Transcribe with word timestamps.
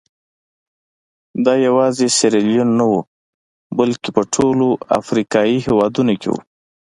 دا 1.45 1.53
یوازې 1.67 2.07
سیریلیون 2.17 2.69
نه 2.79 2.85
وو 2.89 2.99
بلکې 3.79 4.09
په 4.15 4.23
ټولو 4.35 4.67
افریقایي 4.99 5.57
هېوادونو 5.65 6.13
کې 6.21 6.29
وو. 6.33 6.39